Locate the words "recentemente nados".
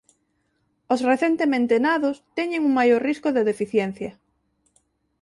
1.11-2.15